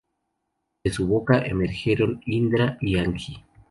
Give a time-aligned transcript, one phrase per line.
[0.83, 3.45] De su boca emergieron Indra y Agni.